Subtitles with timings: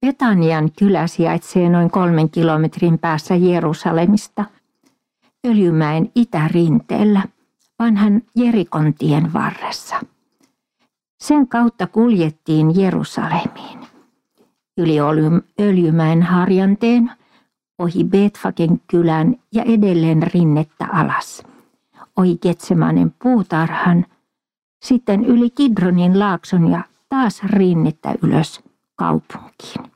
[0.00, 4.44] Betanian kylä sijaitsee noin kolmen kilometrin päässä Jerusalemista,
[5.46, 7.22] Öljymäen itärinteellä,
[7.78, 10.00] vanhan Jerikontien varressa.
[11.20, 13.86] Sen kautta kuljettiin Jerusalemiin.
[14.78, 14.96] Yli
[15.60, 17.10] Öljymäen harjanteen,
[17.78, 21.42] ohi Betfaken kylän ja edelleen rinnettä alas.
[22.16, 24.06] Ohi Getsemanen puutarhan,
[24.82, 28.65] sitten yli Kidronin laakson ja taas rinnettä ylös
[28.96, 29.92] kaupunkiin.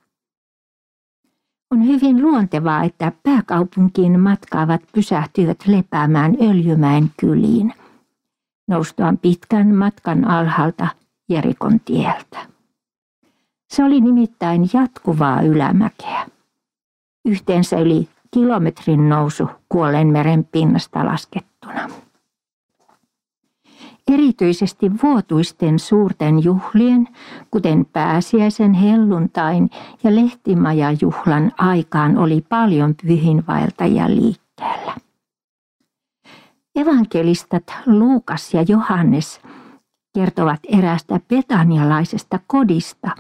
[1.71, 7.75] On hyvin luontevaa, että pääkaupunkiin matkaavat pysähtyivät lepäämään Öljymäen kyliin,
[8.69, 10.89] noustuaan pitkän matkan alhaalta
[11.29, 12.39] Jerikon tieltä.
[13.69, 16.27] Se oli nimittäin jatkuvaa ylämäkeä.
[17.25, 21.89] Yhteensä yli kilometrin nousu kuolleen meren pinnasta laskettuna.
[24.15, 27.09] Erityisesti vuotuisten suurten juhlien,
[27.51, 29.71] kuten pääsiäisen, helluntain
[30.05, 34.95] ja lehtimajajuhlan aikaan oli paljon pyhinvaeltajia liikkeellä.
[36.77, 39.41] Evankelistat Luukas ja Johannes
[40.15, 43.11] kertovat eräästä betanialaisesta kodista,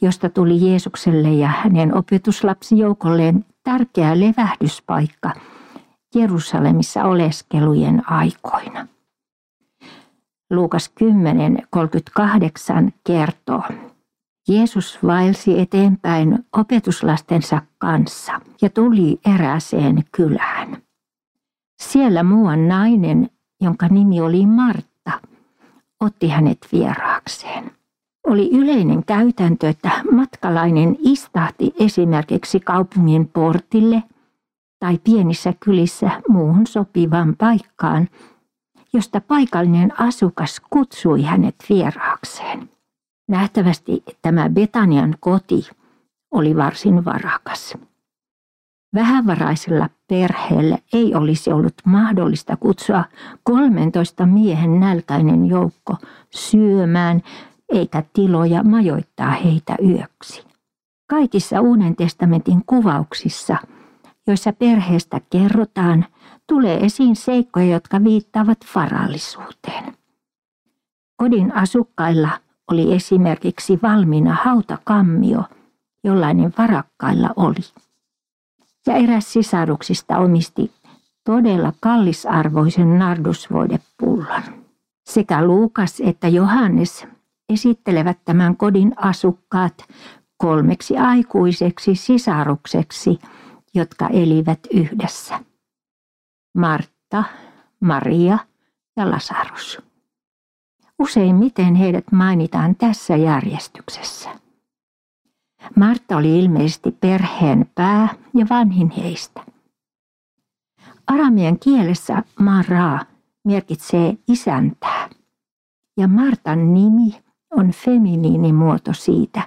[0.00, 5.32] josta tuli Jeesukselle ja hänen opetuslapsijoukolleen tärkeä levähdyspaikka
[6.14, 8.86] Jerusalemissa oleskelujen aikoina.
[10.50, 13.62] Luukas 10.38 kertoo.
[14.48, 20.76] Jeesus vaelsi eteenpäin opetuslastensa kanssa ja tuli erääseen kylään.
[21.82, 23.30] Siellä muuan nainen,
[23.60, 25.20] jonka nimi oli Martta,
[26.00, 27.70] otti hänet vieraakseen.
[28.26, 34.02] Oli yleinen käytäntö, että matkalainen istahti esimerkiksi kaupungin portille
[34.78, 38.08] tai pienissä kylissä muuhun sopivaan paikkaan–
[38.92, 42.70] josta paikallinen asukas kutsui hänet vieraakseen.
[43.28, 45.70] Nähtävästi tämä Betanian koti
[46.30, 47.78] oli varsin varakas.
[48.94, 53.04] Vähävaraisella perheellä ei olisi ollut mahdollista kutsua
[53.42, 55.96] 13 miehen nälkäinen joukko
[56.30, 57.22] syömään
[57.68, 60.44] eikä tiloja majoittaa heitä yöksi.
[61.10, 63.56] Kaikissa Uuden testamentin kuvauksissa,
[64.26, 66.06] joissa perheestä kerrotaan,
[66.46, 69.96] tulee esiin seikkoja, jotka viittaavat varallisuuteen.
[71.16, 72.28] Kodin asukkailla
[72.70, 75.42] oli esimerkiksi valmiina hautakammio,
[76.04, 77.64] jollainen varakkailla oli.
[78.86, 80.72] Ja eräs sisaruksista omisti
[81.24, 84.42] todella kallisarvoisen nardusvoidepullon.
[85.04, 87.06] Sekä Luukas että Johannes
[87.48, 89.84] esittelevät tämän kodin asukkaat
[90.36, 93.18] kolmeksi aikuiseksi sisarukseksi,
[93.74, 95.38] jotka elivät yhdessä.
[96.56, 97.24] Martta,
[97.80, 98.38] Maria
[98.96, 99.82] ja Lasarus.
[100.98, 104.30] Useimmiten heidät mainitaan tässä järjestyksessä.
[105.76, 109.44] Martta oli ilmeisesti perheen pää ja vanhin heistä.
[111.06, 112.98] Aramien kielessä Mara
[113.44, 115.08] merkitsee isäntää
[115.96, 119.42] ja Martan nimi on feminiinimuoto siitä,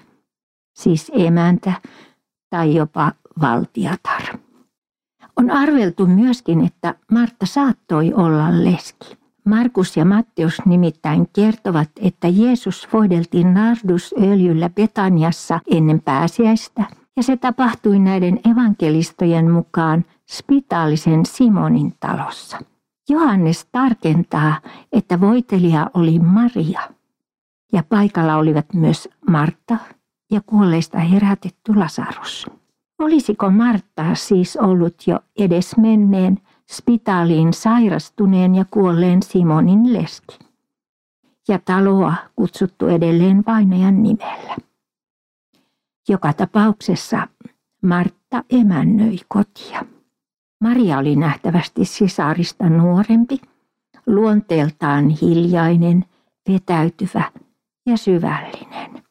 [0.73, 1.73] siis emäntä
[2.49, 3.11] tai jopa
[3.41, 4.48] valtiatar.
[5.39, 9.17] On arveltu myöskin, että Martta saattoi olla leski.
[9.45, 16.83] Markus ja Matteus nimittäin kertovat, että Jeesus voideltiin nardusöljyllä Betaniassa ennen pääsiäistä,
[17.17, 22.59] ja se tapahtui näiden evankelistojen mukaan spitaalisen Simonin talossa.
[23.09, 24.61] Johannes tarkentaa,
[24.91, 26.81] että voitelija oli Maria,
[27.73, 29.77] ja paikalla olivat myös Martta
[30.31, 32.58] ja kuolleista herätetty Lasarus.
[32.99, 36.39] Olisiko Martta siis ollut jo edes menneen
[36.71, 40.39] spitaaliin sairastuneen ja kuolleen Simonin leski?
[41.47, 44.57] Ja taloa kutsuttu edelleen vainajan nimellä.
[46.09, 47.27] Joka tapauksessa
[47.81, 49.85] Martta emännöi kotia.
[50.61, 53.41] Maria oli nähtävästi sisarista nuorempi,
[54.07, 56.05] luonteeltaan hiljainen,
[56.49, 57.31] vetäytyvä
[57.85, 59.08] ja syvällinen.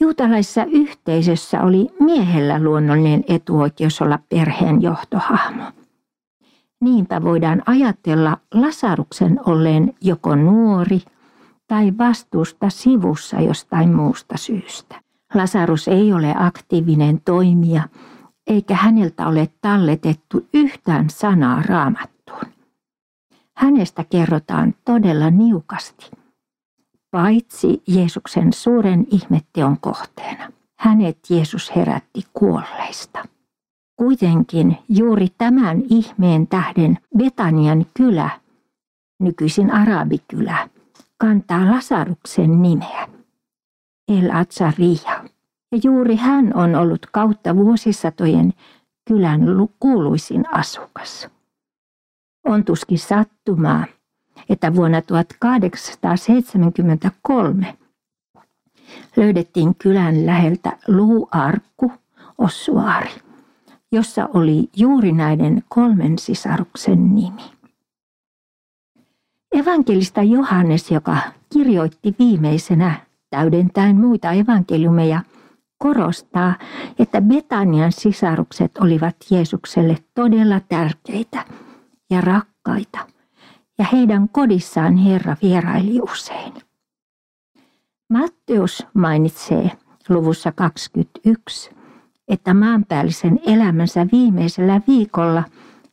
[0.00, 5.62] Juutalaisessa yhteisössä oli miehellä luonnollinen etuoikeus olla perheen johtohahmo.
[6.80, 11.00] Niinpä voidaan ajatella Lasaruksen olleen joko nuori
[11.66, 15.00] tai vastuusta sivussa jostain muusta syystä.
[15.34, 17.82] Lasarus ei ole aktiivinen toimija,
[18.46, 22.46] eikä häneltä ole talletettu yhtään sanaa raamattuun.
[23.56, 26.10] Hänestä kerrotaan todella niukasti
[27.16, 30.52] paitsi Jeesuksen suuren ihmetteon kohteena.
[30.78, 33.24] Hänet Jeesus herätti kuolleista.
[33.96, 38.30] Kuitenkin juuri tämän ihmeen tähden Betanian kylä,
[39.20, 40.68] nykyisin arabikylä,
[41.18, 43.08] kantaa Lasaruksen nimeä.
[44.08, 45.24] El Azariah,
[45.72, 48.52] Ja juuri hän on ollut kautta vuosisatojen
[49.08, 49.40] kylän
[49.80, 51.28] kuuluisin asukas.
[52.46, 53.84] On tuskin sattumaa,
[54.48, 57.76] että vuonna 1873
[59.16, 61.92] löydettiin kylän läheltä luuarkku,
[62.38, 63.10] ossuaari,
[63.92, 67.42] jossa oli juuri näiden kolmen sisaruksen nimi.
[69.52, 71.16] Evankelista Johannes, joka
[71.52, 72.94] kirjoitti viimeisenä
[73.30, 75.22] täydentäen muita evankeliumeja,
[75.78, 76.54] korostaa,
[76.98, 81.44] että Betanian sisarukset olivat Jeesukselle todella tärkeitä
[82.10, 82.98] ja rakkaita,
[83.78, 86.52] ja heidän kodissaan Herra vieraili usein.
[88.10, 89.70] Matteus mainitsee
[90.08, 91.70] luvussa 21,
[92.28, 95.44] että maanpäällisen elämänsä viimeisellä viikolla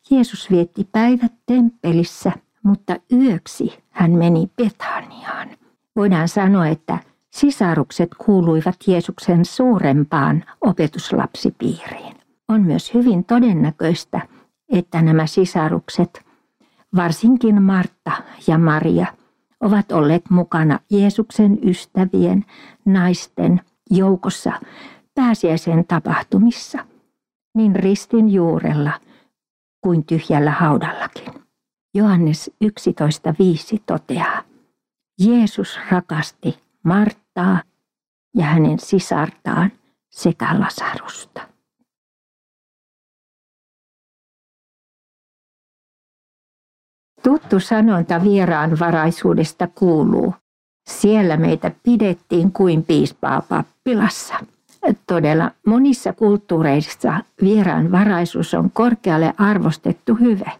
[0.09, 2.31] Jeesus vietti päivät temppelissä,
[2.63, 5.49] mutta yöksi hän meni Betaniaan.
[5.95, 12.15] Voidaan sanoa, että sisarukset kuuluivat Jeesuksen suurempaan opetuslapsipiiriin.
[12.47, 14.21] On myös hyvin todennäköistä,
[14.69, 16.25] että nämä sisarukset,
[16.95, 18.11] varsinkin Martta
[18.47, 19.05] ja Maria,
[19.59, 22.45] ovat olleet mukana Jeesuksen ystävien
[22.85, 24.51] naisten joukossa
[25.15, 26.85] pääsiäisen tapahtumissa,
[27.55, 28.99] niin ristin juurella
[29.81, 31.33] kuin tyhjällä haudallakin.
[31.95, 32.69] Johannes 11.5
[33.85, 34.43] toteaa,
[35.19, 37.61] Jeesus rakasti Marttaa
[38.35, 39.71] ja hänen sisartaan
[40.11, 41.52] sekä Lasarusta.
[47.23, 50.35] Tuttu sanonta vieraanvaraisuudesta kuuluu,
[50.89, 54.35] siellä meitä pidettiin kuin piispaa pappilassa.
[55.07, 60.51] Todella monissa kulttuureissa vieraanvaraisuus on korkealle arvostettu hyve.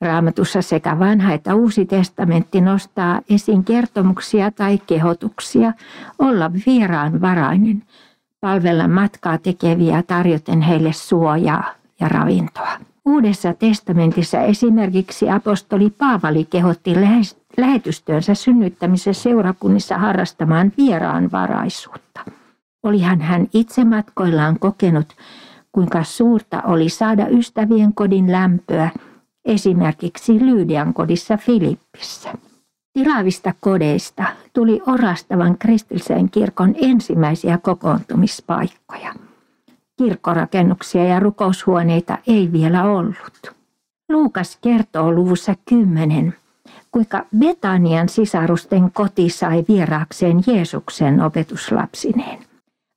[0.00, 5.72] Raamatussa sekä vanha että uusi testamentti nostaa esiin kertomuksia tai kehotuksia
[6.18, 7.82] olla vieraanvarainen,
[8.40, 12.87] palvella matkaa tekeviä tarjoten heille suojaa ja ravintoa.
[13.08, 16.94] Uudessa testamentissa esimerkiksi apostoli Paavali kehotti
[17.56, 22.20] lähetystyönsä synnyttämisen seurakunnissa harrastamaan vieraanvaraisuutta.
[22.82, 25.06] Olihan hän itse matkoillaan kokenut,
[25.72, 28.90] kuinka suurta oli saada ystävien kodin lämpöä
[29.44, 32.32] esimerkiksi Lyydian kodissa Filippissä.
[32.92, 39.27] Tilavista kodeista tuli orastavan kristillisen kirkon ensimmäisiä kokoontumispaikkoja.
[39.98, 43.52] Kirkkorakennuksia ja rukoushuoneita ei vielä ollut.
[44.12, 46.34] Luukas kertoo luvussa 10,
[46.90, 52.38] kuinka Betanian sisarusten koti sai vieraakseen Jeesuksen opetuslapsineen.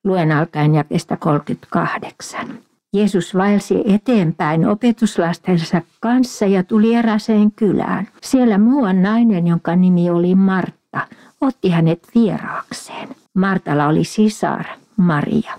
[0.04, 2.48] Luen alkaen jakesta 38.
[2.96, 8.08] Jeesus vaelsi eteenpäin opetuslastensa kanssa ja tuli eräseen kylään.
[8.22, 11.08] Siellä muuan nainen, jonka nimi oli Martta,
[11.42, 13.10] otti hänet vieraakseen.
[13.34, 14.66] Martalla oli sisar,
[14.98, 15.52] Maria.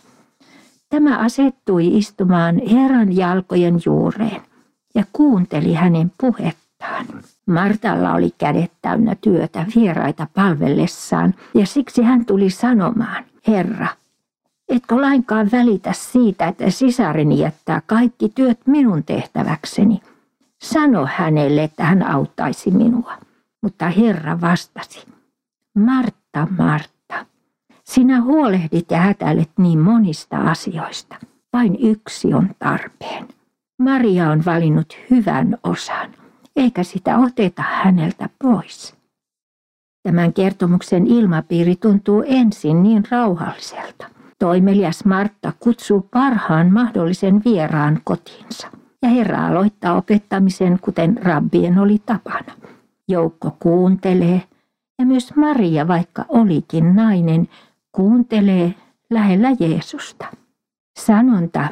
[0.92, 4.42] Tämä asettui istumaan Herran jalkojen juureen
[4.94, 7.06] ja kuunteli hänen puhettaan.
[7.46, 13.86] Martalla oli kädet täynnä työtä vieraita palvellessaan ja siksi hän tuli sanomaan, Herra,
[14.68, 20.00] Etkö lainkaan välitä siitä, että sisareni jättää kaikki työt minun tehtäväkseni?
[20.62, 23.14] Sano hänelle, että hän auttaisi minua.
[23.62, 25.06] Mutta Herra vastasi,
[25.74, 26.91] Martta, Martta,
[27.94, 31.16] sinä huolehdit ja hätäilet niin monista asioista.
[31.52, 33.28] Vain yksi on tarpeen.
[33.78, 36.10] Maria on valinnut hyvän osan,
[36.56, 38.94] eikä sitä oteta häneltä pois.
[40.02, 44.06] Tämän kertomuksen ilmapiiri tuntuu ensin niin rauhalliselta.
[44.38, 48.68] Toimelias Martta kutsuu parhaan mahdollisen vieraan kotiinsa.
[49.02, 52.54] Ja Herra aloittaa opettamisen, kuten rabbien oli tapana.
[53.08, 54.42] Joukko kuuntelee,
[54.98, 57.48] ja myös Maria, vaikka olikin nainen,
[57.92, 58.74] kuuntelee
[59.10, 60.26] lähellä Jeesusta.
[60.98, 61.68] Sanonta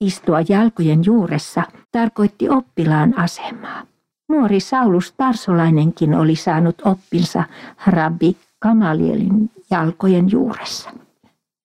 [0.00, 3.82] istua jalkojen juuressa tarkoitti oppilaan asemaa.
[4.28, 7.44] Nuori Saulus Tarsolainenkin oli saanut oppinsa
[7.86, 10.90] rabbi Kamalielin jalkojen juuressa.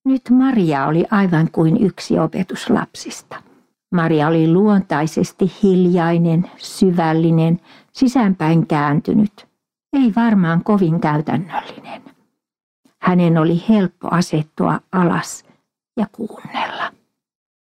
[0.05, 3.43] Nyt Maria oli aivan kuin yksi opetuslapsista.
[3.95, 7.59] Maria oli luontaisesti hiljainen, syvällinen,
[7.91, 9.47] sisäänpäin kääntynyt,
[9.93, 12.10] ei varmaan kovin käytännöllinen.
[13.01, 15.45] Hänen oli helppo asettua alas
[15.97, 16.91] ja kuunnella.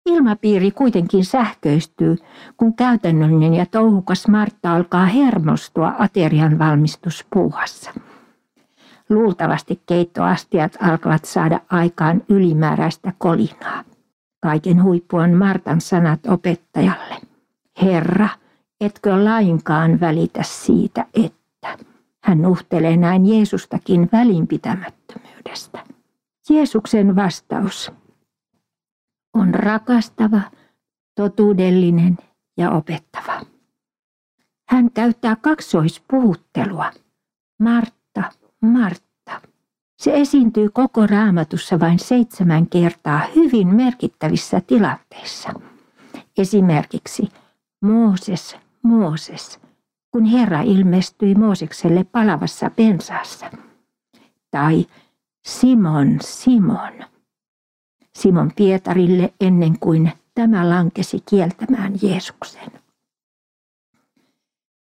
[0.06, 2.18] Ilmapiiri kuitenkin sähköistyy,
[2.58, 7.92] kun käytännöllinen ja touhukas Martta alkaa hermostua aterian valmistuspuuhassa.
[9.10, 13.84] Luultavasti keittoastiat alkavat saada aikaan ylimääräistä kolinaa.
[14.42, 17.16] Kaiken huippu on Martan sanat opettajalle.
[17.82, 18.30] Herra,
[18.82, 21.78] etkö lainkaan välitä siitä, että.
[22.24, 24.10] Hän nuhtelee näin Jeesustakin
[25.50, 25.84] välinpitämättömyydestä.
[26.50, 27.92] Jeesuksen vastaus.
[29.52, 30.42] rakastava,
[31.16, 32.18] totuudellinen
[32.58, 33.42] ja opettava.
[34.70, 36.92] Hän käyttää kaksoispuhuttelua.
[37.60, 38.24] Martta,
[38.62, 39.42] Martta.
[40.00, 45.50] Se esiintyy koko raamatussa vain seitsemän kertaa hyvin merkittävissä tilanteissa.
[46.38, 47.30] Esimerkiksi
[47.82, 49.60] Mooses, Mooses,
[50.12, 53.52] kun Herra ilmestyi Moosekselle palavassa pensaassa.
[54.52, 54.88] Tai
[55.48, 56.94] Simon, Simon.
[58.14, 62.72] Simon Pietarille ennen kuin tämä lankesi kieltämään Jeesuksen.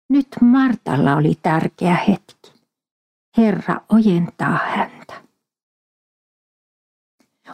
[0.08, 2.52] Nyt Martalla oli tärkeä hetki.
[3.36, 5.14] Herra ojentaa häntä.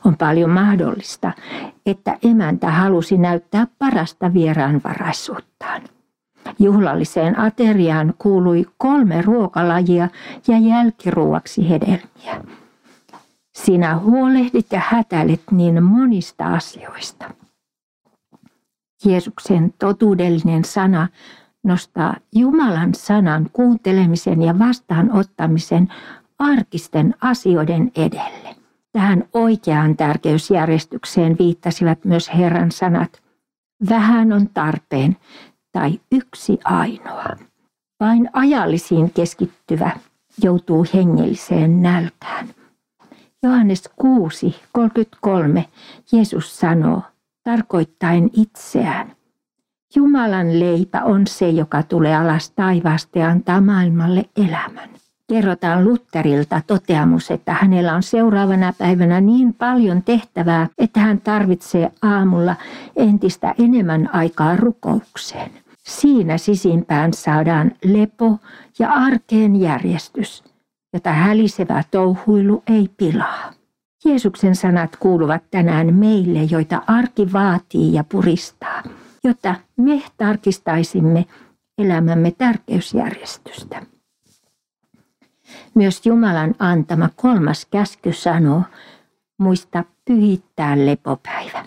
[0.04, 1.32] On paljon mahdollista,
[1.86, 5.82] että emäntä halusi näyttää parasta vieraanvaraisuuttaan.
[6.58, 10.08] Juhlalliseen ateriaan kuului kolme ruokalajia
[10.48, 12.44] ja jälkiruoksi hedelmiä.
[13.64, 17.30] Sinä huolehdit ja hätäilet niin monista asioista.
[19.04, 21.08] Jeesuksen totuudellinen sana
[21.64, 25.92] nostaa Jumalan sanan kuuntelemisen ja vastaanottamisen
[26.38, 28.56] arkisten asioiden edelle.
[28.92, 33.22] Tähän oikeaan tärkeysjärjestykseen viittasivat myös Herran sanat.
[33.88, 35.16] Vähän on tarpeen
[35.72, 37.36] tai yksi ainoa.
[38.00, 39.90] Vain ajallisiin keskittyvä
[40.42, 42.48] joutuu hengelliseen nälkään.
[43.42, 45.64] Johannes 6, 33
[46.12, 47.02] Jeesus sanoo,
[47.44, 49.12] tarkoittain itseään.
[49.96, 54.90] Jumalan leipä on se, joka tulee alas taivaasta ja antaa maailmalle elämän.
[55.28, 62.56] Kerrotaan Lutterilta toteamus, että hänellä on seuraavana päivänä niin paljon tehtävää, että hän tarvitsee aamulla
[62.96, 65.50] entistä enemmän aikaa rukoukseen.
[65.82, 68.38] Siinä sisimpään saadaan lepo
[68.78, 70.44] ja arkeen järjestys,
[70.92, 73.52] jota hälisevä touhuilu ei pilaa.
[74.04, 78.82] Jeesuksen sanat kuuluvat tänään meille, joita arki vaatii ja puristaa,
[79.24, 81.26] jotta me tarkistaisimme
[81.78, 83.82] elämämme tärkeysjärjestystä.
[85.74, 88.62] Myös Jumalan antama kolmas käsky sanoo,
[89.38, 91.64] muista pyhittää lepopäivä.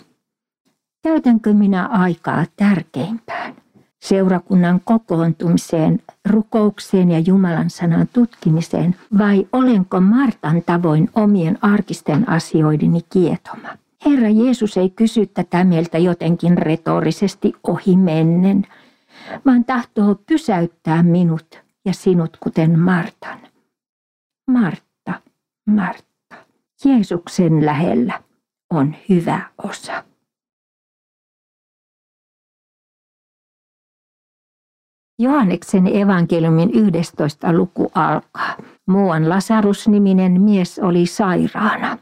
[1.02, 3.63] Käytänkö minä aikaa tärkeimpään?
[4.04, 5.98] Seurakunnan kokoontumiseen,
[6.30, 13.68] rukoukseen ja Jumalan sanan tutkimiseen, vai olenko Martan tavoin omien arkisten asioideni kietoma?
[14.06, 18.66] Herra Jeesus ei kysy tätä meiltä jotenkin retorisesti ohi mennen,
[19.46, 23.38] vaan tahtoo pysäyttää minut ja sinut kuten Martan.
[24.50, 25.20] Martta,
[25.66, 26.36] Martta,
[26.84, 28.20] Jeesuksen lähellä
[28.70, 30.04] on hyvä osa.
[35.18, 37.52] Johanneksen evankeliumin 11.
[37.52, 38.56] luku alkaa.
[38.86, 41.98] Muuan Lasarus-niminen mies oli sairaana.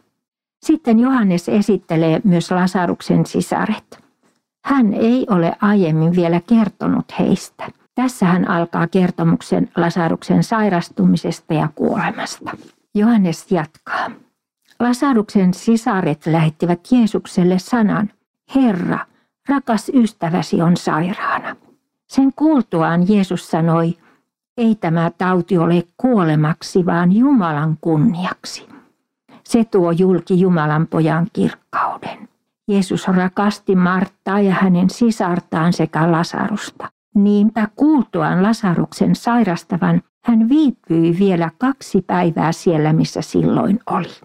[0.67, 3.99] Sitten Johannes esittelee myös Lasaruksen sisaret.
[4.65, 7.69] Hän ei ole aiemmin vielä kertonut heistä.
[7.95, 12.51] Tässä hän alkaa kertomuksen Lasaruksen sairastumisesta ja kuolemasta.
[12.95, 14.11] Johannes jatkaa.
[14.81, 18.11] Lasaruksen sisaret lähettivät Jeesukselle sanan,
[18.55, 18.99] Herra,
[19.49, 21.57] rakas ystäväsi on sairaana.
[22.13, 23.99] Sen kuultuaan Jeesus sanoi,
[24.57, 28.69] ei tämä tauti ole kuolemaksi, vaan Jumalan kunniaksi.
[29.45, 32.29] Se tuo julki Jumalan pojan kirkkauden.
[32.69, 36.89] Jeesus rakasti Marttaa ja hänen sisartaan sekä Lasarusta.
[37.15, 44.21] Niinpä kuultuaan Lasaruksen sairastavan, hän viipyi vielä kaksi päivää siellä, missä silloin oli.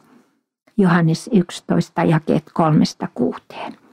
[0.78, 3.87] Johannes 11, jakeet kolmesta kuuteen.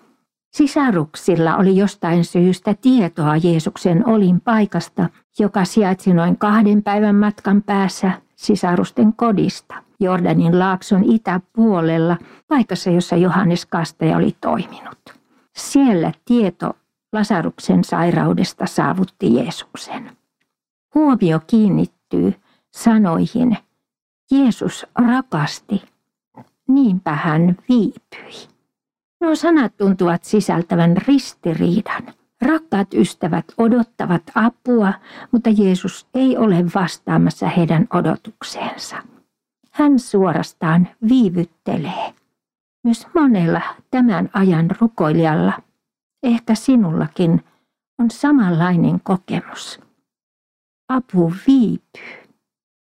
[0.54, 5.08] Sisaruksilla oli jostain syystä tietoa Jeesuksen olin paikasta,
[5.38, 12.16] joka sijaitsi noin kahden päivän matkan päässä sisarusten kodista, Jordanin laakson itäpuolella,
[12.49, 14.99] paikassa jossa Johannes Kastaja oli toiminut.
[15.56, 16.76] Siellä tieto
[17.12, 20.16] Lasaruksen sairaudesta saavutti Jeesuksen.
[20.94, 22.34] Huomio kiinnittyy
[22.70, 23.56] sanoihin,
[24.30, 25.82] Jeesus rakasti,
[26.68, 28.53] niinpä hän viipyi.
[29.25, 32.14] Nuo sanat tuntuvat sisältävän ristiriidan.
[32.43, 34.93] Rakkaat ystävät odottavat apua,
[35.33, 38.97] mutta Jeesus ei ole vastaamassa heidän odotukseensa.
[39.71, 42.14] Hän suorastaan viivyttelee.
[42.85, 45.52] Myös monella tämän ajan rukoilijalla,
[46.23, 47.45] ehkä sinullakin,
[47.99, 49.81] on samanlainen kokemus.
[50.88, 52.31] Apu viipyy.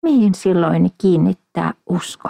[0.03, 2.29] Mihin silloin kiinnittää usko?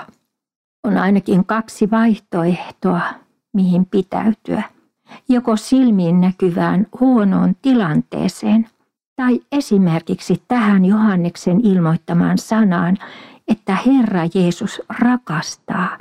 [0.83, 3.26] On ainakin kaksi vaihtoehtoa,
[3.57, 4.63] mihin pitäytyä,
[5.29, 8.69] joko silmiin näkyvään huonoon tilanteeseen
[9.15, 12.97] tai esimerkiksi tähän Johanneksen ilmoittamaan sanaan,
[13.47, 15.97] että Herra Jeesus rakastaa,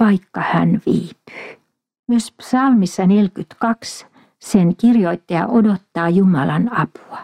[0.00, 1.60] vaikka hän viipyy.
[2.08, 4.06] Myös psalmissa 42
[4.38, 7.18] sen kirjoittaja odottaa Jumalan apua.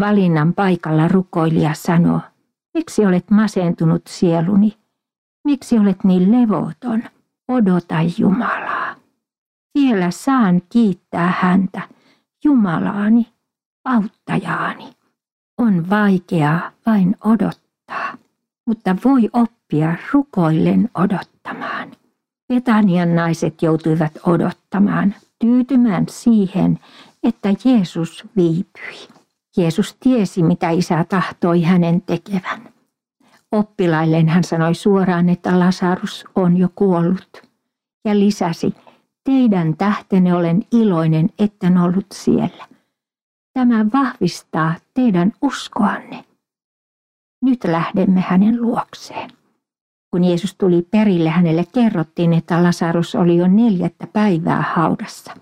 [0.00, 2.20] Valinnan paikalla rukoilija sanoo,
[2.74, 4.78] miksi olet masentunut sieluni?
[5.44, 7.02] Miksi olet niin levoton?
[7.48, 8.77] Odota Jumalaa.
[9.78, 11.80] Vielä saan kiittää häntä,
[12.44, 13.26] Jumalaani,
[13.84, 14.92] auttajaani.
[15.58, 18.16] On vaikeaa vain odottaa,
[18.66, 21.90] mutta voi oppia rukoillen odottamaan.
[22.48, 26.78] Betanian naiset joutuivat odottamaan, tyytymään siihen,
[27.22, 29.08] että Jeesus viipyi.
[29.56, 32.68] Jeesus tiesi, mitä isä tahtoi hänen tekevän.
[33.52, 37.42] Oppilailleen hän sanoi suoraan, että Lasarus on jo kuollut.
[38.04, 38.74] Ja lisäsi,
[39.28, 42.66] teidän tähtenne olen iloinen, etten ollut siellä.
[43.52, 46.24] Tämä vahvistaa teidän uskoanne.
[47.44, 49.30] Nyt lähdemme hänen luokseen.
[50.10, 55.34] Kun Jeesus tuli perille, hänelle kerrottiin, että Lasarus oli jo neljättä päivää haudassa.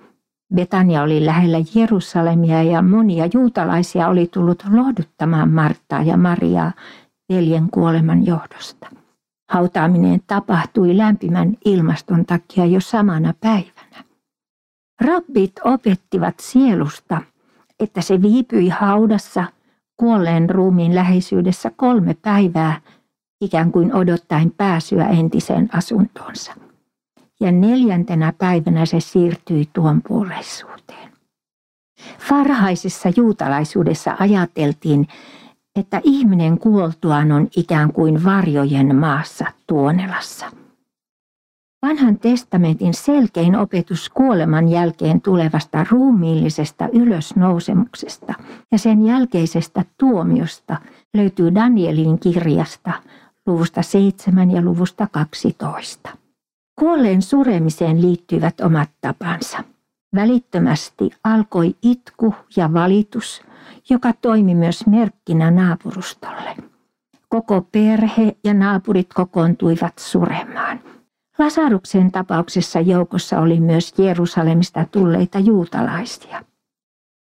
[0.55, 6.73] Betania oli lähellä Jerusalemia ja monia juutalaisia oli tullut lohduttamaan Marttaa ja Mariaa
[7.33, 8.87] veljen kuoleman johdosta.
[9.51, 13.76] Hautaaminen tapahtui lämpimän ilmaston takia jo samana päivänä.
[15.01, 17.23] Rabbit opettivat sielusta,
[17.81, 19.45] että se viipyi haudassa
[19.97, 22.81] kuolleen ruumiin läheisyydessä kolme päivää,
[23.41, 26.53] ikään kuin odottaen pääsyä entiseen asuntoonsa.
[27.41, 31.13] Ja neljäntenä päivänä se siirtyi tuon puoleisuuteen.
[32.31, 35.09] Varhaisessa juutalaisuudessa ajateltiin,
[35.77, 40.47] että ihminen kuoltuaan on ikään kuin varjojen maassa Tuonelassa.
[41.83, 48.35] Vanhan testamentin selkein opetus kuoleman jälkeen tulevasta ruumiillisesta ylösnousemuksesta
[48.73, 50.77] ja sen jälkeisestä tuomiosta
[51.15, 52.93] löytyy Danielin kirjasta
[53.47, 56.11] luvusta 7 ja luvusta 12.
[56.79, 59.65] Kuolleen suremiseen liittyivät omat tapansa.
[60.15, 63.43] Välittömästi alkoi itku ja valitus,
[63.91, 66.57] joka toimi myös merkkinä naapurustolle.
[67.29, 70.81] Koko perhe ja naapurit kokoontuivat suremaan.
[71.39, 76.45] Lasaruksen tapauksessa joukossa oli myös Jerusalemista tulleita juutalaisia.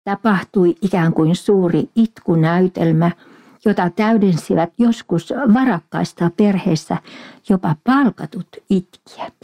[0.04, 3.10] Tapahtui ikään kuin suuri itkunäytelmä,
[3.64, 6.96] jota täydensivät joskus varakkaista perheessä
[7.48, 9.34] jopa palkatut itkijät.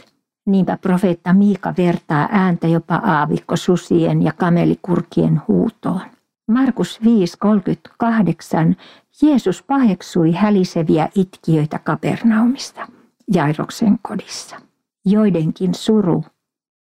[0.45, 6.01] Niinpä profeetta Miika vertaa ääntä jopa aavikko susien ja kamelikurkien huutoon.
[6.47, 8.75] Markus 5.38
[9.21, 12.87] Jeesus paheksui häliseviä itkijöitä Kapernaumista,
[13.33, 14.61] Jairoksen kodissa.
[15.05, 16.25] Joidenkin suru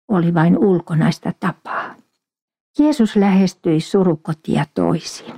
[0.09, 1.95] oli vain ulkonaista tapaa.
[2.79, 5.35] Jeesus lähestyi surukotia toisin.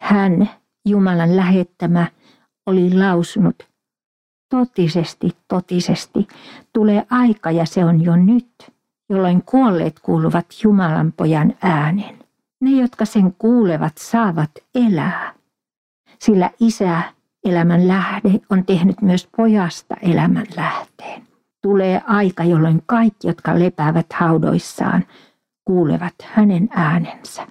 [0.00, 0.50] Hän,
[0.86, 2.06] Jumalan lähettämä,
[2.66, 3.62] oli lausunut,
[4.50, 6.28] totisesti, totisesti,
[6.72, 8.72] tulee aika ja se on jo nyt,
[9.08, 12.18] jolloin kuolleet kuuluvat Jumalan pojan äänen.
[12.60, 15.34] Ne, jotka sen kuulevat, saavat elää,
[16.18, 17.02] sillä isä,
[17.44, 21.22] elämän lähde, on tehnyt myös pojasta elämän lähteen.
[21.62, 25.04] Tulee aika, jolloin kaikki, jotka lepäävät haudoissaan,
[25.64, 27.46] kuulevat hänen äänensä.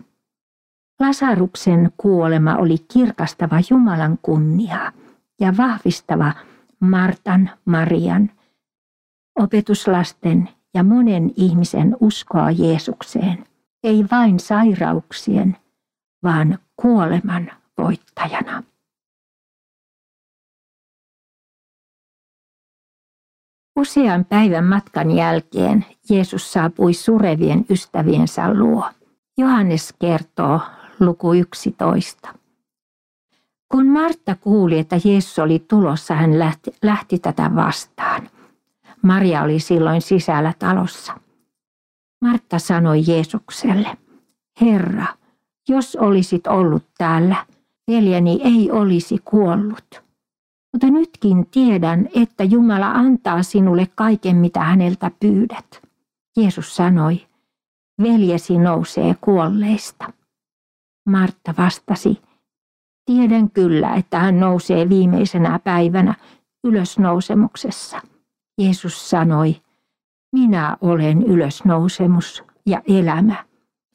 [1.00, 4.92] Lasaruksen kuolema oli kirkastava Jumalan kunniaa
[5.40, 6.34] ja vahvistava
[6.80, 8.30] Martan, Marian,
[9.40, 13.46] opetuslasten ja monen ihmisen uskoa Jeesukseen–
[13.84, 15.58] ei vain sairauksien,
[16.24, 18.64] vaan kuoleman voittajana.
[23.76, 28.90] Usean päivän matkan jälkeen Jeesus saapui surevien ystäviensä luo.
[29.38, 30.60] Johannes kertoo
[31.00, 32.30] luku 11.
[33.72, 38.30] Kun Martta kuuli, että Jeesus oli tulossa, hän lähti, lähti tätä vastaan.
[39.02, 41.14] Maria oli silloin sisällä talossa.
[42.22, 43.98] Martta sanoi Jeesukselle,
[44.62, 45.06] Herra,
[45.70, 47.46] jos olisit ollut täällä,
[47.88, 50.04] veljeni ei olisi kuollut.
[50.74, 55.82] Mutta nytkin tiedän, että Jumala antaa sinulle kaiken, mitä häneltä pyydät.
[56.38, 57.28] Jeesus sanoi,
[58.02, 60.14] veljesi nousee kuolleista.
[61.10, 62.22] Martta vastasi,
[63.06, 66.16] tiedän kyllä, että hän nousee viimeisenä päivänä
[66.64, 68.02] ylösnousemuksessa.
[68.58, 69.56] Jeesus sanoi,
[70.32, 73.46] minä olen ylösnousemus ja elämä.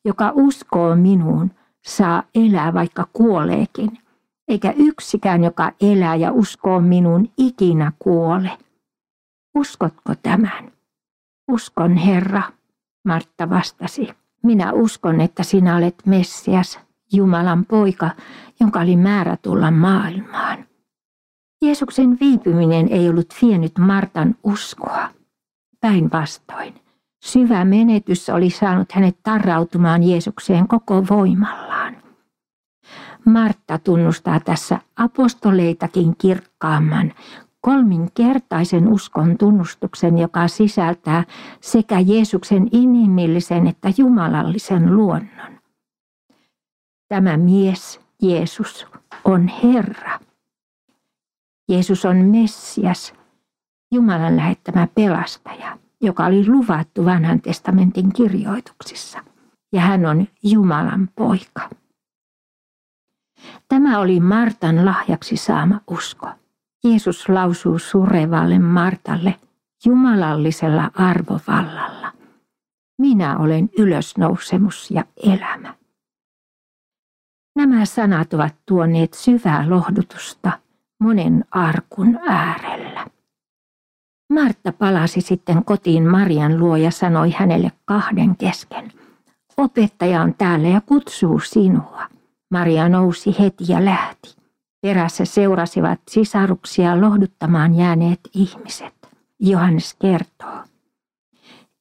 [0.05, 1.51] Joka uskoo minuun,
[1.87, 3.99] saa elää vaikka kuoleekin,
[4.49, 8.51] eikä yksikään, joka elää ja uskoo minuun, ikinä kuole.
[9.55, 10.73] Uskotko tämän?
[11.51, 12.43] Uskon, Herra,
[13.05, 14.09] Martta vastasi.
[14.43, 16.81] Minä uskon, että sinä olet Messias,
[17.13, 18.11] Jumalan poika,
[18.61, 20.65] jonka oli määrä tulla maailmaan.
[21.63, 25.09] Jeesuksen viipyminen ei ollut vienyt Martan uskoa.
[25.81, 26.75] Päinvastoin,
[27.25, 31.97] Syvä menetys oli saanut hänet tarrautumaan Jeesukseen koko voimallaan.
[33.29, 37.13] Martta tunnustaa tässä apostoleitakin kirkkaamman
[37.61, 41.25] kolminkertaisen uskon tunnustuksen, joka sisältää
[41.61, 45.61] sekä Jeesuksen inhimillisen että jumalallisen luonnon.
[47.09, 48.87] Tämä mies, Jeesus,
[49.25, 50.21] on Herra.
[51.69, 53.15] Jeesus on Messias,
[53.95, 59.19] Jumalan lähettämä pelastaja, joka oli luvattu vanhan testamentin kirjoituksissa.
[59.73, 61.71] Ja hän on Jumalan poika.
[63.69, 66.29] Tämä oli Martan lahjaksi saama usko.
[66.85, 69.35] Jeesus lausuu surevalle Martalle
[69.87, 72.13] jumalallisella arvovallalla.
[72.99, 75.75] Minä olen ylösnousemus ja elämä.
[77.57, 80.53] Nämä sanat ovat tuoneet syvää lohdutusta
[81.01, 83.07] monen arkun äärellä.
[84.33, 88.93] Martta palasi sitten kotiin Marian luo ja sanoi hänelle kahden kesken.
[89.57, 92.18] Opettaja on täällä ja kutsuu sinua.
[92.51, 94.37] Maria nousi heti ja lähti.
[94.81, 98.95] Perässä seurasivat sisaruksia lohduttamaan jääneet ihmiset.
[99.41, 100.65] Johannes kertoo.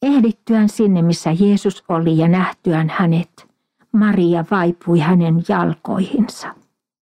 [0.02, 3.48] Ehdittyään sinne, missä Jeesus oli ja nähtyään hänet,
[3.92, 6.56] Maria vaipui hänen jalkoihinsa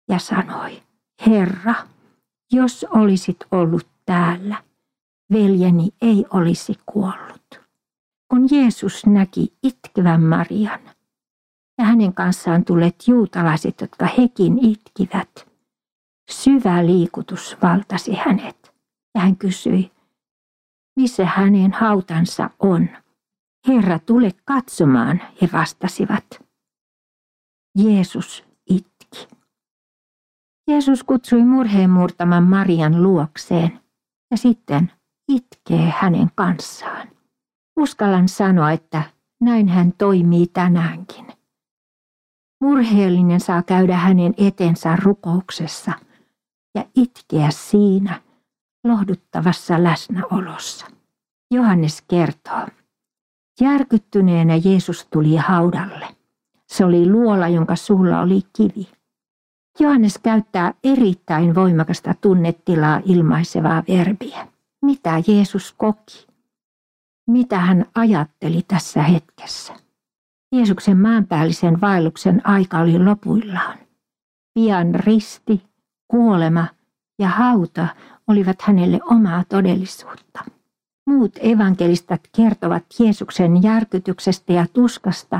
[0.09, 0.81] ja sanoi,
[1.27, 1.75] Herra,
[2.51, 4.63] jos olisit ollut täällä,
[5.31, 7.59] veljeni ei olisi kuollut.
[8.27, 10.79] Kun Jeesus näki itkevän Marian
[11.77, 15.47] ja hänen kanssaan tulleet juutalaiset, jotka hekin itkivät,
[16.31, 18.73] syvä liikutus valtasi hänet
[19.15, 19.91] ja hän kysyi,
[20.99, 22.89] missä hänen hautansa on.
[23.67, 26.25] Herra, tule katsomaan, he vastasivat.
[27.77, 29.27] Jeesus itki.
[30.67, 33.79] Jeesus kutsui murheen murtaman Marian luokseen
[34.31, 34.91] ja sitten
[35.31, 37.07] itkee hänen kanssaan.
[37.79, 39.03] Uskallan sanoa, että
[39.41, 41.34] näin hän toimii tänäänkin.
[42.61, 45.91] Murheellinen saa käydä hänen etensä rukouksessa
[46.75, 48.21] ja itkeä siinä
[48.83, 50.87] lohduttavassa läsnäolossa.
[51.51, 52.67] Johannes kertoo,
[53.61, 56.07] järkyttyneenä Jeesus tuli haudalle.
[56.67, 58.87] Se oli luola, jonka suulla oli kivi.
[59.79, 64.47] Johannes käyttää erittäin voimakasta tunnetilaa ilmaisevaa verbiä.
[64.81, 66.27] Mitä Jeesus koki?
[67.27, 69.73] Mitä hän ajatteli tässä hetkessä?
[70.55, 73.77] Jeesuksen maanpäällisen vaelluksen aika oli lopuillaan.
[74.53, 75.63] Pian risti,
[76.07, 76.67] kuolema
[77.19, 77.87] ja hauta
[78.27, 80.43] olivat hänelle omaa todellisuutta.
[81.09, 85.39] Muut evankelistat kertovat Jeesuksen järkytyksestä ja tuskasta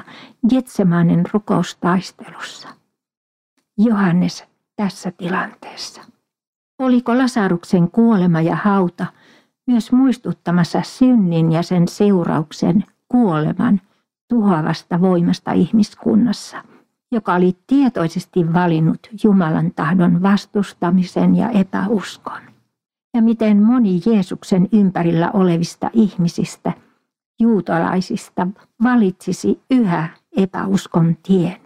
[0.50, 2.70] Getsemanen rukoustaistelussa.
[3.78, 4.44] Johannes
[4.76, 6.02] tässä tilanteessa.
[6.80, 9.06] Oliko Lasaruksen kuolema ja hauta
[9.68, 13.82] myös muistuttamassa synnin ja sen seurauksen kuoleman
[14.30, 16.64] tuhoavasta voimasta ihmiskunnassa,
[17.12, 22.42] joka oli tietoisesti valinnut Jumalan tahdon vastustamisen ja epäuskon?
[23.14, 26.74] Ja miten moni Jeesuksen ympärillä olevista ihmisistä,
[27.40, 28.48] juutalaisista,
[28.84, 31.58] valitsisi yhä epäuskon tien?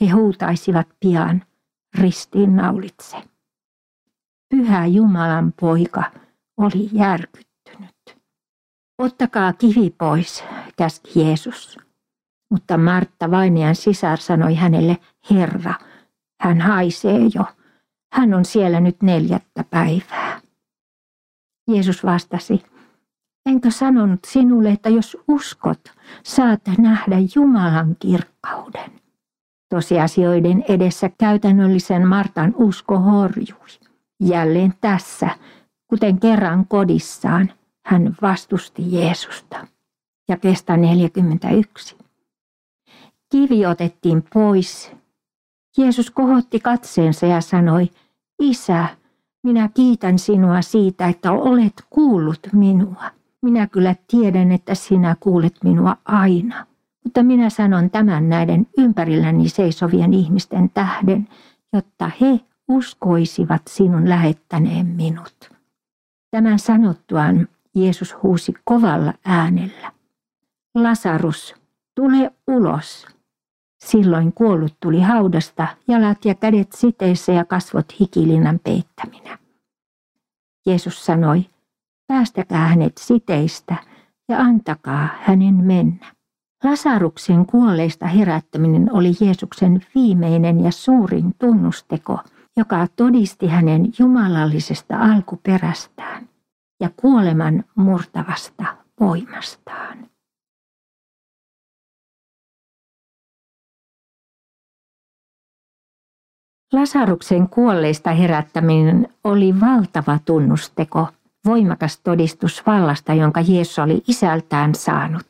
[0.00, 1.42] He huutaisivat pian
[1.98, 3.16] ristiinnaulitse.
[4.48, 6.04] Pyhä Jumalan poika
[6.56, 7.95] oli järkyttynyt.
[8.98, 10.44] Ottakaa kivi pois,
[10.76, 11.78] käski Jeesus.
[12.50, 14.96] Mutta Martta vainajan sisar sanoi hänelle,
[15.30, 15.74] Herra,
[16.40, 17.44] hän haisee jo.
[18.12, 20.40] Hän on siellä nyt neljättä päivää.
[21.70, 22.62] Jeesus vastasi,
[23.46, 25.92] enkö sanonut sinulle, että jos uskot,
[26.24, 28.90] saat nähdä Jumalan kirkkauden.
[29.68, 33.68] Tosiasioiden edessä käytännöllisen Martan usko horjui.
[34.20, 35.30] Jälleen tässä,
[35.88, 37.52] kuten kerran kodissaan,
[37.86, 39.66] hän vastusti Jeesusta.
[40.28, 41.96] Ja kestä 41.
[43.32, 44.92] Kivi otettiin pois.
[45.78, 47.90] Jeesus kohotti katseensa ja sanoi,
[48.42, 48.86] Isä,
[49.42, 53.10] minä kiitän sinua siitä, että olet kuullut minua.
[53.42, 56.66] Minä kyllä tiedän, että sinä kuulet minua aina.
[57.04, 61.28] Mutta minä sanon tämän näiden ympärilläni seisovien ihmisten tähden,
[61.72, 65.50] jotta he uskoisivat sinun lähettäneen minut.
[66.30, 69.92] Tämän sanottuaan Jeesus huusi kovalla äänellä.
[70.74, 71.54] Lasarus,
[71.94, 73.06] tule ulos.
[73.84, 79.38] Silloin kuollut tuli haudasta, jalat ja kädet siteissä ja kasvot hikilinnan peittäminä.
[80.66, 81.46] Jeesus sanoi,
[82.06, 83.76] päästäkää hänet siteistä
[84.28, 86.06] ja antakaa hänen mennä.
[86.64, 92.18] Lasaruksen kuolleista herättäminen oli Jeesuksen viimeinen ja suurin tunnusteko,
[92.56, 96.28] joka todisti hänen jumalallisesta alkuperästään
[96.80, 98.64] ja kuoleman murtavasta
[99.00, 100.06] voimastaan.
[106.72, 111.08] Lasaruksen kuolleista herättäminen oli valtava tunnusteko,
[111.44, 115.26] voimakas todistus vallasta, jonka Jeesus oli isältään saanut.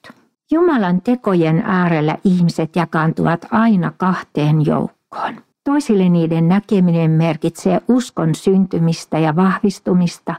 [0.50, 5.42] Jumalan tekojen äärellä ihmiset jakaantuvat aina kahteen joukkoon.
[5.64, 10.34] Toisille niiden näkeminen merkitsee uskon syntymistä ja vahvistumista,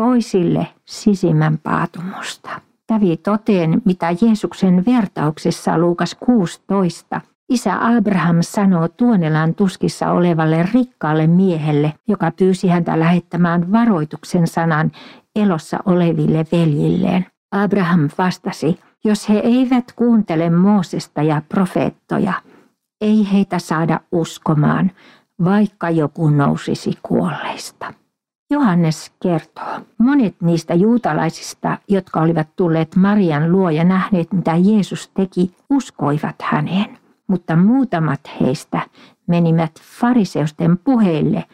[0.00, 2.50] toisille sisimmän paatumusta.
[2.86, 11.94] Kävi toteen, mitä Jeesuksen vertauksessa Luukas 16 Isä Abraham sanoo tuonelan tuskissa olevalle rikkaalle miehelle,
[12.08, 14.92] joka pyysi häntä lähettämään varoituksen sanan
[15.36, 17.26] elossa oleville veljilleen.
[17.52, 22.32] Abraham vastasi, jos he eivät kuuntele Moosesta ja profeettoja,
[23.00, 24.90] ei heitä saada uskomaan,
[25.44, 27.99] vaikka joku nousisi kuolleista.
[28.50, 35.54] Johannes kertoo, monet niistä juutalaisista, jotka olivat tulleet Marian luo ja nähneet, mitä Jeesus teki,
[35.70, 38.80] uskoivat häneen mutta muutamat heistä
[39.26, 41.44] menivät fariseusten puheille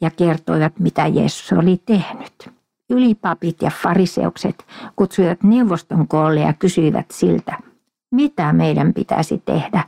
[0.00, 2.50] ja kertoivat, mitä Jeesus oli tehnyt.
[2.90, 4.66] Ylipapit ja fariseukset
[4.96, 7.58] kutsuivat neuvoston koolle ja kysyivät siltä,
[8.10, 9.84] mitä meidän pitäisi tehdä.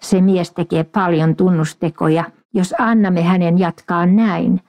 [0.00, 2.24] Se mies tekee paljon tunnustekoja.
[2.54, 4.60] Jos annamme hänen jatkaa näin,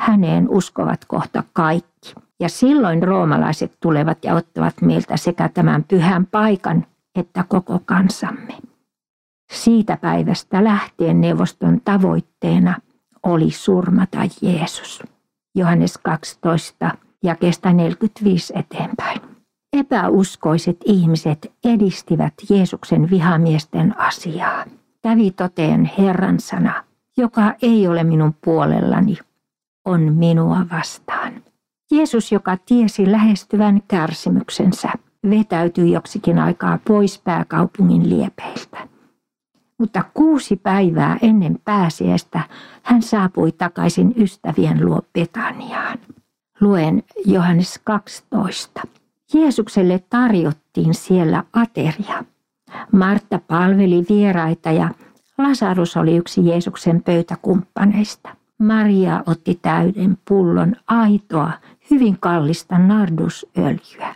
[0.00, 2.14] häneen uskovat kohta kaikki.
[2.40, 8.54] Ja silloin roomalaiset tulevat ja ottavat meiltä sekä tämän pyhän paikan että koko kansamme.
[9.52, 12.74] Siitä päivästä lähtien neuvoston tavoitteena
[13.22, 15.02] oli surmata Jeesus.
[15.54, 16.90] Johannes 12
[17.22, 19.20] ja kestä 45 eteenpäin.
[19.72, 24.64] Epäuskoiset ihmiset edistivät Jeesuksen vihamiesten asiaa.
[25.02, 26.84] Kävi toteen Herran sana,
[27.16, 29.18] joka ei ole minun puolellani,
[29.84, 31.42] on minua vastaan.
[31.92, 34.92] Jeesus, joka tiesi lähestyvän kärsimyksensä,
[35.30, 38.88] vetäytyi joksikin aikaa pois pääkaupungin liepeiltä.
[39.78, 42.40] Mutta kuusi päivää ennen pääsiäistä
[42.82, 45.98] hän saapui takaisin ystävien luo Betaniaan.
[46.60, 48.82] Luen Johannes 12.
[49.34, 52.24] Jeesukselle tarjottiin siellä ateria.
[52.92, 54.90] Martta palveli vieraita ja
[55.38, 58.39] Lasarus oli yksi Jeesuksen pöytäkumppaneista.
[58.60, 61.52] Maria otti täyden pullon aitoa,
[61.90, 64.14] hyvin kallista nardusöljyä.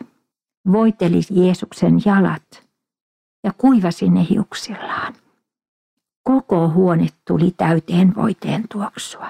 [0.72, 2.64] Voiteli Jeesuksen jalat
[3.44, 5.14] ja kuivasi ne hiuksillaan.
[6.22, 9.26] Koko huone tuli täyteen voiteen tuoksua.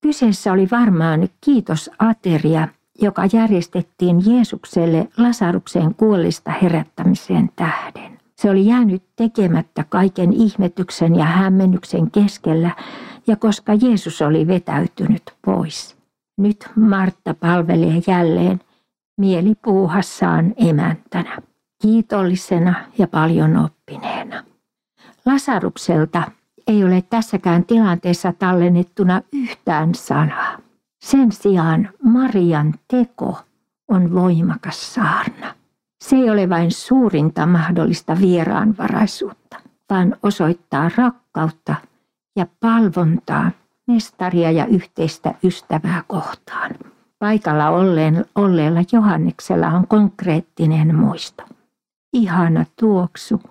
[0.00, 2.68] Kyseessä oli varmaan kiitosateria,
[3.02, 8.20] joka järjestettiin Jeesukselle Lasaruksen kuollista herättämiseen tähden.
[8.36, 12.70] Se oli jäänyt tekemättä kaiken ihmetyksen ja hämmennyksen keskellä,
[13.26, 15.96] ja koska Jeesus oli vetäytynyt pois.
[16.38, 18.60] Nyt Martta palvelee jälleen
[19.20, 21.38] mielipuuhassaan emäntänä,
[21.82, 24.44] kiitollisena ja paljon oppineena.
[25.26, 26.22] Lasarukselta
[26.66, 30.58] ei ole tässäkään tilanteessa tallennettuna yhtään sanaa.
[31.04, 33.38] Sen sijaan Marian teko
[33.88, 35.54] on voimakas saarna.
[36.04, 39.56] Se ei ole vain suurinta mahdollista vieraanvaraisuutta,
[39.90, 41.74] vaan osoittaa rakkautta
[42.36, 43.50] ja palvontaa
[43.86, 46.70] mestaria ja yhteistä ystävää kohtaan.
[47.18, 47.68] Paikalla
[48.34, 51.42] olleella Johanneksella on konkreettinen muisto.
[52.12, 53.42] Ihana tuoksu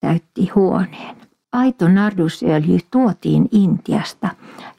[0.00, 1.16] täytti huoneen.
[1.52, 4.28] Aito nardusöljy tuotiin Intiasta,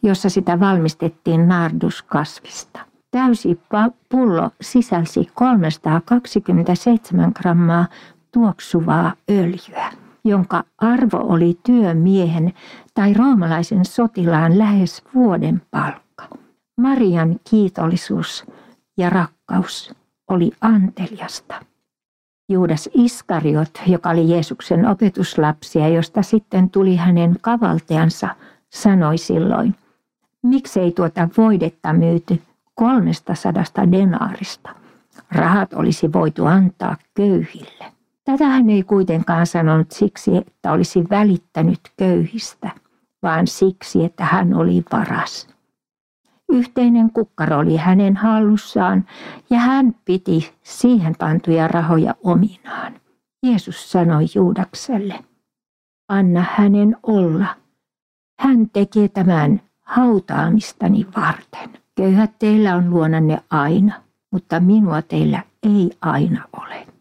[0.03, 2.79] jossa sitä valmistettiin narduskasvista.
[3.11, 3.59] Täysi
[4.09, 7.85] pullo sisälsi 327 grammaa
[8.31, 9.91] tuoksuvaa öljyä,
[10.25, 12.53] jonka arvo oli työmiehen
[12.93, 16.27] tai roomalaisen sotilaan lähes vuoden palkka.
[16.77, 18.45] Marian kiitollisuus
[18.97, 19.93] ja rakkaus
[20.29, 21.55] oli anteliasta.
[22.49, 28.29] Juudas Iskariot, joka oli Jeesuksen opetuslapsia, josta sitten tuli hänen kavalteansa,
[28.69, 29.75] sanoi silloin,
[30.43, 32.41] miksei tuota voidetta myyty
[32.75, 34.69] kolmesta sadasta denaarista.
[35.31, 37.85] Rahat olisi voitu antaa köyhille.
[38.23, 42.71] Tätä hän ei kuitenkaan sanonut siksi, että olisi välittänyt köyhistä,
[43.23, 45.47] vaan siksi, että hän oli varas.
[46.51, 49.05] Yhteinen kukkaro oli hänen hallussaan
[49.49, 52.93] ja hän piti siihen pantuja rahoja ominaan.
[53.45, 55.19] Jeesus sanoi Juudakselle,
[56.09, 57.55] anna hänen olla.
[58.39, 61.69] Hän tekee tämän hautaamistani varten.
[61.95, 66.92] Köyhät teillä on luonanne aina, mutta minua teillä ei aina ole.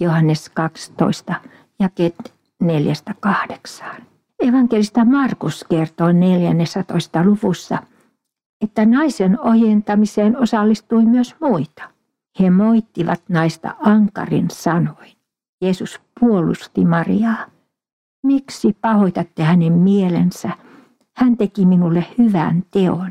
[0.00, 1.34] Johannes 12,
[1.78, 2.34] jaket
[2.64, 4.02] 4-8.
[4.48, 7.24] Evankelista Markus kertoo 14.
[7.24, 7.78] luvussa–
[8.60, 11.82] että naisen ojentamiseen osallistui myös muita.
[12.40, 15.12] He moittivat naista ankarin sanoin.
[15.60, 17.46] Jeesus puolusti Mariaa.
[18.22, 20.50] Miksi pahoitatte hänen mielensä?
[21.16, 23.10] Hän teki minulle hyvän teon.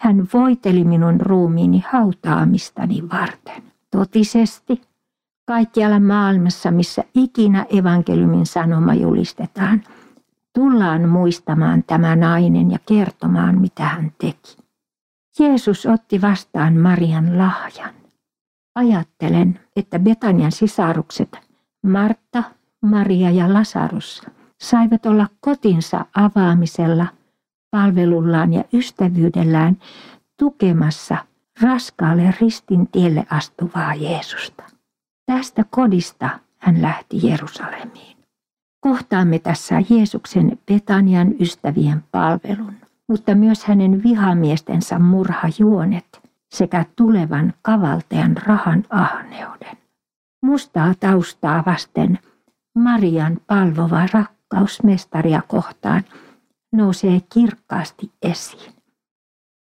[0.00, 3.62] Hän voiteli minun ruumiini hautaamistani varten.
[3.90, 4.80] Totisesti,
[5.52, 9.82] kaikkialla maailmassa, missä ikinä evankeliumin sanoma julistetaan,
[10.52, 14.56] tullaan muistamaan tämä nainen ja kertomaan, mitä hän teki.
[15.38, 17.94] Jeesus otti vastaan Marian lahjan.
[18.74, 21.38] Ajattelen, että Betanian sisarukset
[21.82, 22.42] Martta,
[22.82, 24.22] Maria ja Lasarus
[24.60, 27.06] saivat olla kotinsa avaamisella,
[27.70, 29.76] palvelullaan ja ystävyydellään
[30.38, 31.16] tukemassa
[31.62, 34.71] raskaalle ristin tielle astuvaa Jeesusta.
[35.26, 38.16] Tästä kodista hän lähti Jerusalemiin.
[38.80, 42.74] Kohtaamme tässä Jeesuksen Betanian ystävien palvelun,
[43.08, 46.22] mutta myös hänen vihamiestensä murhajuonet
[46.54, 49.76] sekä tulevan kavaltajan rahan ahneuden.
[50.42, 52.18] Mustaa taustaa vasten
[52.74, 56.04] Marian palvova rakkaus mestaria kohtaan
[56.72, 58.72] nousee kirkkaasti esiin.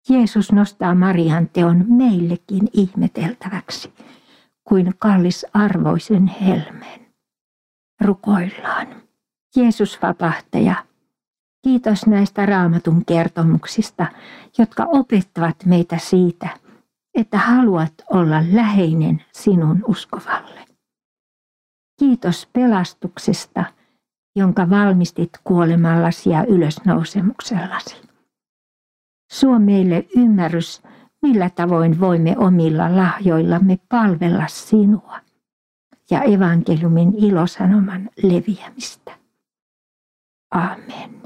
[0.09, 3.93] Jeesus nostaa Marian teon meillekin ihmeteltäväksi
[4.67, 7.05] kuin kallis arvoisen helmeen.
[8.01, 8.87] Rukoillaan.
[9.55, 10.75] Jeesus vapahtaja,
[11.63, 14.07] kiitos näistä raamatun kertomuksista,
[14.57, 16.49] jotka opettavat meitä siitä,
[17.13, 20.65] että haluat olla läheinen sinun uskovalle.
[21.99, 23.65] Kiitos pelastuksesta,
[24.35, 27.95] jonka valmistit kuolemallasi ja ylösnousemuksellasi.
[29.31, 30.81] Suo meille ymmärrys,
[31.25, 35.19] millä tavoin voimme omilla lahjoillamme palvella sinua
[36.11, 39.11] ja evankeliumin ilosanoman leviämistä.
[40.51, 41.21] Amen.